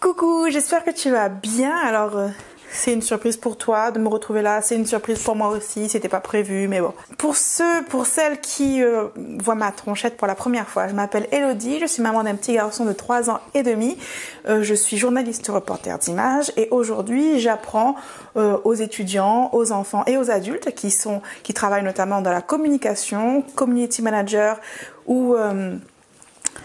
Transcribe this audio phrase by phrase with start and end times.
[0.00, 1.76] Coucou, j'espère que tu vas bien.
[1.76, 2.28] Alors, euh,
[2.70, 4.62] c'est une surprise pour toi de me retrouver là.
[4.62, 5.88] C'est une surprise pour moi aussi.
[5.88, 6.94] C'était pas prévu, mais bon.
[7.16, 11.26] Pour ceux, pour celles qui euh, voient ma tronchette pour la première fois, je m'appelle
[11.32, 11.80] Elodie.
[11.80, 13.98] Je suis maman d'un petit garçon de 3 ans et demi.
[14.48, 17.96] Euh, je suis journaliste reporter d'images et aujourd'hui, j'apprends
[18.36, 23.42] aux étudiants, aux enfants et aux adultes qui sont, qui travaillent notamment dans la communication,
[23.56, 24.60] community manager
[25.08, 25.34] ou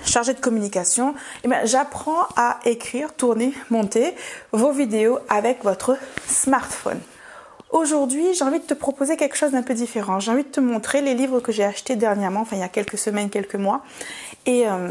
[0.05, 4.13] chargé de communication, eh j'apprends à écrire, tourner, monter
[4.51, 5.97] vos vidéos avec votre
[6.27, 6.99] smartphone.
[7.71, 10.19] Aujourd'hui, j'ai envie de te proposer quelque chose d'un peu différent.
[10.19, 12.69] J'ai envie de te montrer les livres que j'ai achetés dernièrement, enfin il y a
[12.69, 13.81] quelques semaines, quelques mois,
[14.45, 14.89] et euh,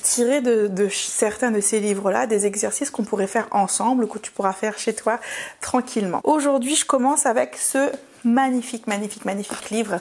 [0.00, 4.30] tirer de, de, certains de ces livres-là des exercices qu'on pourrait faire ensemble, que tu
[4.30, 5.18] pourras faire chez toi
[5.60, 6.20] tranquillement.
[6.22, 7.90] Aujourd'hui, je commence avec ce
[8.22, 9.98] magnifique, magnifique, magnifique livre,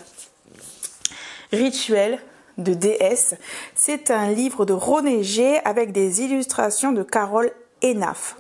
[1.52, 2.20] Rituel
[2.60, 3.36] de DS.
[3.76, 7.52] C'est un livre de René G avec des illustrations de Carole
[7.84, 8.36] Enaf.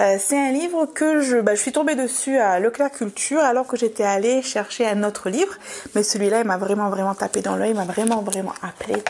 [0.00, 3.66] Euh, c'est un livre que je, bah, je suis tombée dessus à Leclerc Culture alors
[3.66, 5.54] que j'étais allée chercher un autre livre.
[5.94, 9.02] Mais celui-là, il m'a vraiment, vraiment tapé dans l'œil, il m'a vraiment, vraiment appelé.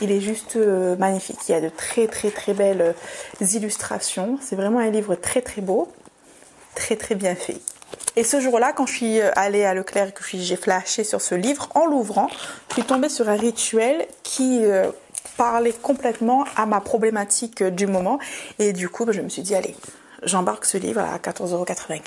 [0.00, 1.38] Il est juste euh, magnifique.
[1.48, 2.94] Il y a de très, très, très belles
[3.40, 4.38] euh, illustrations.
[4.40, 5.92] C'est vraiment un livre très, très beau.
[6.74, 7.60] Très, très bien fait.
[8.14, 11.22] Et ce jour-là, quand je suis euh, allée à Leclerc et que j'ai flashé sur
[11.22, 12.28] ce livre, en l'ouvrant,
[12.68, 14.90] je suis tombée sur un rituel qui euh,
[15.38, 18.18] parlait complètement à ma problématique euh, du moment.
[18.58, 19.74] Et du coup, bah, je me suis dit, allez,
[20.24, 22.02] j'embarque ce livre à 14,95€.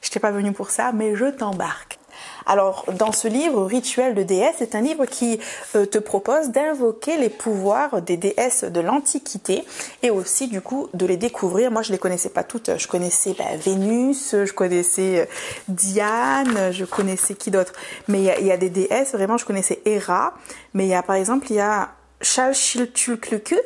[0.00, 1.98] Je n'étais pas venue pour ça, mais je t'embarque.
[2.46, 5.40] Alors, dans ce livre, Rituel de déesse, c'est un livre qui
[5.74, 9.64] euh, te propose d'invoquer les pouvoirs des déesses de l'Antiquité
[10.02, 11.70] et aussi, du coup, de les découvrir.
[11.70, 12.76] Moi, je les connaissais pas toutes.
[12.76, 15.26] Je connaissais bah, Vénus, je connaissais euh,
[15.68, 17.72] Diane, je connaissais qui d'autre?
[18.08, 20.34] Mais il y, a des déesses, vraiment, je connaissais Héra.
[20.74, 23.56] Mais il y a, par exemple, il y a Chalchiltulkluku,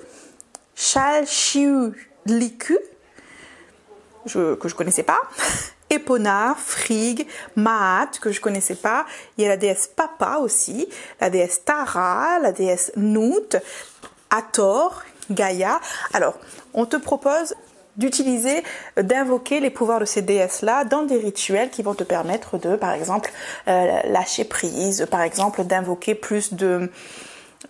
[0.77, 1.95] Chalchiuliku,
[4.25, 5.21] que je connaissais pas.
[5.91, 9.07] Epona, Frigg, Maat, que je connaissais pas.
[9.37, 10.89] Il y a la déesse Papa aussi,
[11.21, 13.57] la déesse Tara, la déesse Nout,
[14.31, 15.81] Hathor, Gaïa.
[16.13, 16.35] Alors,
[16.75, 17.55] on te propose
[17.97, 18.63] d'utiliser,
[18.97, 22.93] d'invoquer les pouvoirs de ces déesses-là dans des rituels qui vont te permettre de, par
[22.93, 23.31] exemple,
[23.67, 26.91] euh, lâcher prise, par exemple, d'invoquer plus de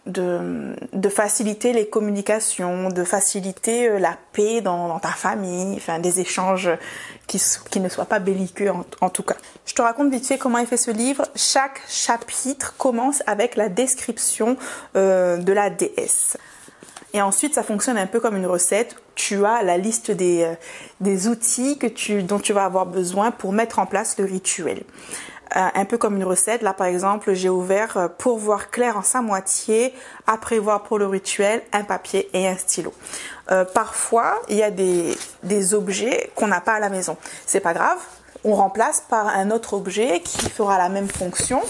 [0.07, 6.71] de, faciliter les communications, de faciliter euh, la paix dans, ta famille, enfin des échanges
[7.27, 7.41] qui,
[7.81, 9.37] ne soient pas belliqueux en, tout cas.
[9.67, 11.27] Je te raconte vite fait comment il fait ce livre.
[11.35, 14.57] Chaque chapitre commence avec la description
[14.97, 16.39] euh, de la déesse.
[17.15, 18.97] Et ensuite, ça fonctionne un peu comme une recette.
[19.15, 20.55] Tu as la liste des,
[21.03, 21.79] euh, outils
[22.23, 24.83] dont tu vas avoir besoin pour mettre en place le rituel.
[25.57, 26.61] Euh, un peu comme une recette.
[26.63, 29.95] Là, par exemple, j'ai ouvert euh, pour voir clair en sa moitié,
[30.27, 32.93] à prévoir pour le rituel, un papier et un stylo.
[33.51, 37.17] Euh, parfois, il y a des, des objets qu'on n'a pas à la maison.
[37.47, 37.99] C'est pas grave.
[38.45, 41.63] On remplace par un autre objet qui fera la même fonction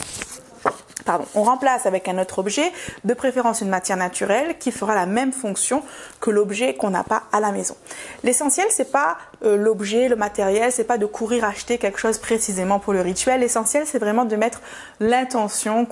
[1.34, 2.72] on remplace avec un autre objet,
[3.04, 5.82] de préférence une matière naturelle qui fera la même fonction
[6.20, 7.76] que l'objet qu'on n'a pas à la maison.
[8.24, 12.78] L'essentiel c'est pas euh, l'objet, le matériel, c'est pas de courir acheter quelque chose précisément
[12.78, 13.40] pour le rituel.
[13.40, 14.60] L'essentiel c'est vraiment de mettre
[15.00, 15.86] l'intention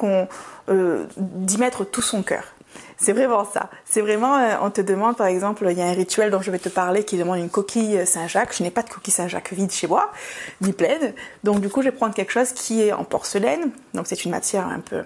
[0.68, 2.55] euh, d'y mettre tout son cœur.
[2.98, 3.68] C'est vraiment ça.
[3.84, 6.50] C'est vraiment, euh, on te demande par exemple, il y a un rituel dont je
[6.50, 8.54] vais te parler qui demande une coquille Saint-Jacques.
[8.56, 10.10] Je n'ai pas de coquille Saint-Jacques vide chez moi,
[10.60, 11.12] ni pleine.
[11.44, 13.70] Donc du coup, je vais prendre quelque chose qui est en porcelaine.
[13.94, 15.04] Donc c'est une matière un peu,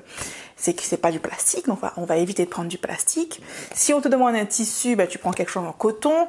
[0.56, 1.66] c'est que c'est pas du plastique.
[1.66, 3.42] Donc on va, éviter de prendre du plastique.
[3.74, 6.28] Si on te demande un tissu, bah, tu prends quelque chose en coton.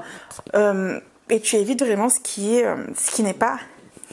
[0.55, 3.57] Euh, et tu évites vraiment ce qui est, euh, ce qui n'est pas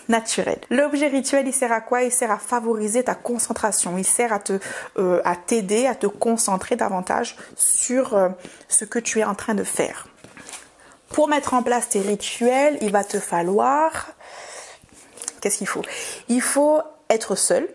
[0.09, 0.59] naturel.
[0.71, 2.03] L'objet rituel, il sert à quoi?
[2.03, 3.99] Il sert à favoriser ta concentration.
[3.99, 4.59] Il sert à te,
[4.99, 8.29] euh, à t'aider à te concentrer davantage sur euh,
[8.69, 10.09] ce que tu es en train de faire.
[11.11, 14.09] Pour mettre en place tes rituels, il va te falloir
[15.41, 15.83] qu'est-ce qu'il faut?
[16.29, 17.69] Il faut être seul.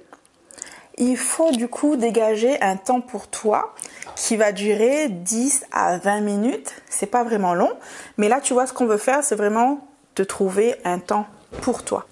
[0.97, 3.73] Il faut du coup dégager un temps pour toi
[4.15, 6.75] qui va durer 10 à 20 minutes.
[6.87, 7.71] C'est pas vraiment long,
[8.17, 11.25] mais là tu vois ce qu'on veut faire, c'est vraiment te trouver un temps
[11.61, 12.05] pour toi.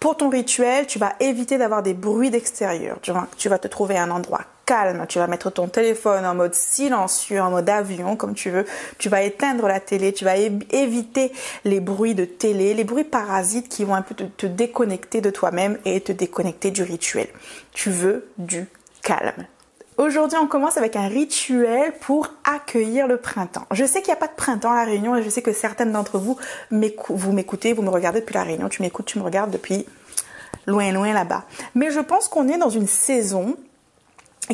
[0.00, 2.98] Pour ton rituel, tu vas éviter d'avoir des bruits d'extérieur.
[3.02, 5.04] Tu vas, te trouver un endroit calme.
[5.06, 8.64] Tu vas mettre ton téléphone en mode silencieux, en mode avion, comme tu veux.
[8.96, 10.14] Tu vas éteindre la télé.
[10.14, 11.32] Tu vas éviter
[11.66, 15.28] les bruits de télé, les bruits parasites qui vont un peu te, te déconnecter de
[15.28, 17.28] toi-même et te déconnecter du rituel.
[17.72, 18.68] Tu veux du
[19.02, 19.46] calme.
[20.00, 23.66] Aujourd'hui, on commence avec un rituel pour accueillir le printemps.
[23.70, 25.52] Je sais qu'il n'y a pas de printemps à la Réunion et je sais que
[25.52, 26.38] certaines d'entre vous,
[26.70, 29.84] vous m'écoutez, vous me regardez depuis la Réunion, tu m'écoutes, tu me regardes depuis
[30.66, 31.44] loin, loin là-bas.
[31.74, 33.56] Mais je pense qu'on est dans une saison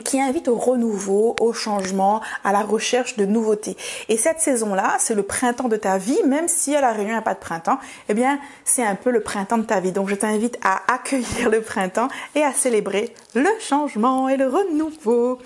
[0.01, 3.77] qui invite au renouveau, au changement, à la recherche de nouveautés.
[4.09, 7.13] Et cette saison-là, c'est le printemps de ta vie, même si à la Réunion il
[7.13, 7.79] n'y a pas de printemps,
[8.09, 9.93] eh bien c'est un peu le printemps de ta vie.
[9.93, 15.39] Donc je t'invite à accueillir le printemps et à célébrer le changement et le renouveau.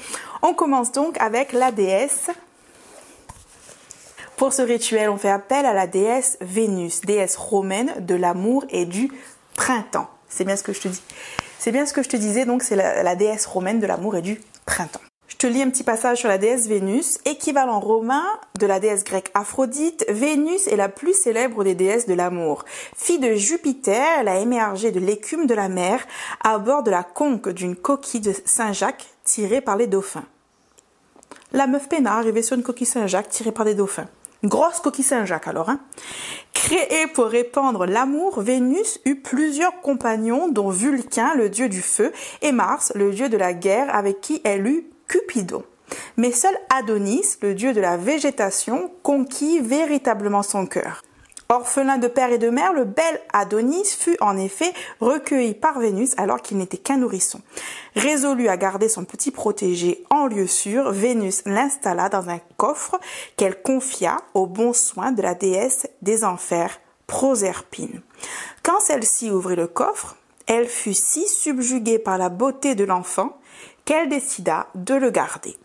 [0.43, 2.31] On commence donc avec la déesse.
[4.37, 8.87] Pour ce rituel, on fait appel à la déesse Vénus, déesse romaine de l'amour et
[8.87, 9.13] du
[9.55, 10.09] printemps.
[10.31, 11.03] C'est bien ce que je te dis.
[11.59, 14.23] C'est bien ce que je te disais, donc c'est la, déesse romaine de l'amour et
[14.23, 15.01] du printemps.
[15.29, 18.25] Je te lis un petit passage sur la déesse Vénus, équivalent romain
[18.59, 20.05] de la déesse grecque Aphrodite.
[20.09, 22.65] Vénus est la plus célèbre des déesses de l'amour.
[22.97, 26.07] Fille de Jupiter, elle a émergé de l'écume de la mer
[26.43, 30.27] à bord de la conque d'une coquille de Saint-Jacques tirée par les dauphins.
[31.53, 34.09] La meuf peinard arrivée sur une coquille Saint-Jacques tirée par des dauphins.
[34.45, 35.69] Grosse coquille Saint-Jacques alors.
[35.69, 35.81] Hein.
[36.63, 42.13] Créée pour répandre l'amour, Vénus eut plusieurs compagnons, dont Vulcain, le dieu du feu,
[42.43, 45.65] et Mars, le dieu de la guerre, avec qui elle eut Cupidon.
[46.19, 51.03] Mais seul Adonis, le dieu de la végétation, conquit véritablement son cœur.
[51.51, 56.13] Orphelin de père et de mère, le bel Adonis fut en effet recueilli par Vénus
[56.17, 57.41] alors qu'il n'était qu'un nourrisson.
[57.97, 63.01] Résolu à garder son petit protégé en lieu sûr, Vénus l'installa dans un coffre
[63.37, 68.01] qu'elle confia aux bons soins de la déesse des enfers, Proserpine.
[68.63, 70.15] Quand celle-ci ouvrit le coffre,
[70.47, 73.37] elle fut si subjuguée par la beauté de l'enfant
[73.85, 75.57] qu'elle décida de le garder.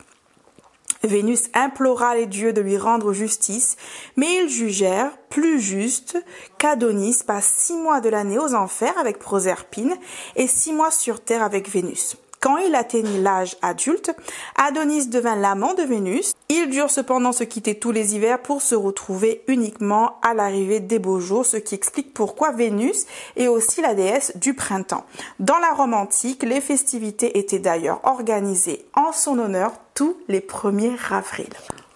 [1.06, 3.78] Vénus implora les dieux de lui rendre justice,
[4.16, 6.18] mais ils jugèrent plus juste
[6.58, 9.96] qu'Adonis passe six mois de l'année aux enfers avec Proserpine
[10.36, 12.18] et six mois sur terre avec Vénus.
[12.46, 14.12] Quand il atteignit l'âge adulte,
[14.56, 16.36] Adonis devint l'amant de Vénus.
[16.50, 21.00] Ils durent cependant se quitter tous les hivers pour se retrouver uniquement à l'arrivée des
[21.00, 25.06] beaux jours, ce qui explique pourquoi Vénus est aussi la déesse du printemps.
[25.40, 30.98] Dans la Rome antique, les festivités étaient d'ailleurs organisées en son honneur tous les 1er
[31.10, 31.50] avril.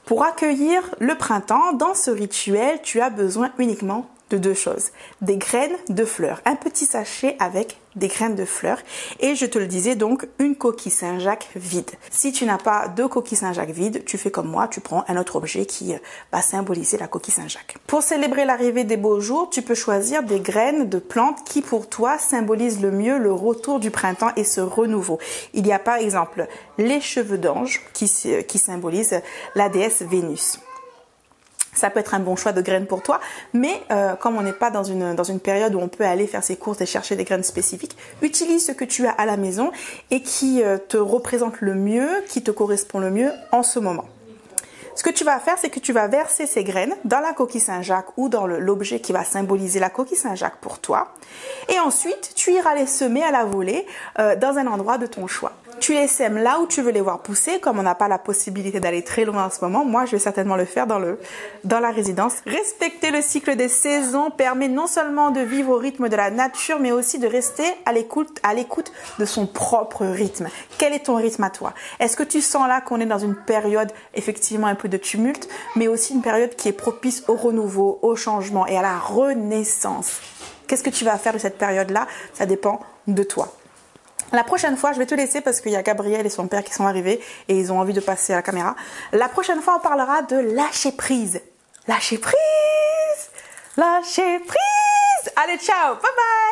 [0.05, 4.89] Pour accueillir le printemps, dans ce rituel, tu as besoin uniquement de deux choses.
[5.21, 6.41] Des graines de fleurs.
[6.45, 8.79] Un petit sachet avec des graines de fleurs.
[9.19, 11.91] Et je te le disais donc, une coquille Saint-Jacques vide.
[12.09, 15.17] Si tu n'as pas de coquille Saint-Jacques vide, tu fais comme moi, tu prends un
[15.17, 15.97] autre objet qui euh,
[16.31, 17.77] va symboliser la coquille Saint-Jacques.
[17.87, 21.89] Pour célébrer l'arrivée des beaux jours, tu peux choisir des graines de plantes qui pour
[21.89, 25.19] toi symbolisent le mieux le retour du printemps et ce renouveau.
[25.53, 26.47] Il y a par exemple
[26.77, 28.11] les cheveux d'ange qui,
[28.47, 29.21] qui symbolisent
[29.55, 30.59] la déesse Vénus
[31.73, 33.19] ça peut être un bon choix de graines pour toi.
[33.53, 36.27] Mais euh, comme on n'est pas dans une, dans une période où on peut aller
[36.27, 39.37] faire ses courses et chercher des graines spécifiques, utilise ce que tu as à la
[39.37, 39.71] maison
[40.11, 44.05] et qui euh, te représente le mieux, qui te correspond le mieux en ce moment.
[44.99, 47.61] Ce que tu vas faire, c'est que tu vas verser ces graines dans la coquille
[47.61, 51.13] Saint-Jacques ou dans l'objet qui va symboliser la coquille Saint-Jacques pour toi.
[51.69, 53.85] Et ensuite, tu iras les semer à la volée
[54.19, 55.53] euh, dans un endroit de ton choix.
[55.79, 58.17] Tu les sèmes là où tu veux les voir pousser, comme on n'a pas la
[58.17, 59.85] possibilité d'aller très loin en ce moment.
[59.85, 61.19] Moi, je vais certainement le faire dans, le,
[61.63, 62.33] dans la résidence.
[62.45, 66.79] Respecter le cycle des saisons permet non seulement de vivre au rythme de la nature,
[66.79, 70.47] mais aussi de rester à l'écoute, à l'écoute de son propre rythme.
[70.77, 71.73] Quel est ton rythme à toi?
[71.99, 75.47] Est-ce que tu sens là qu'on est dans une période effectivement un peu de tumulte,
[75.75, 80.19] mais aussi une période qui est propice au renouveau, au changement et à la renaissance?
[80.67, 82.05] Qu'est-ce que tu vas faire de cette période-là?
[82.33, 83.55] Ça dépend de toi.
[84.31, 86.63] La prochaine fois, je vais te laisser parce qu'il y a Gabriel et son père
[86.63, 88.75] qui sont arrivés et ils ont envie de passer à la caméra.
[89.11, 91.41] La prochaine fois, on parlera de lâcher prise.
[91.87, 92.35] Lâcher prise
[93.77, 96.39] Lâcher prise Allez, ciao Bye bye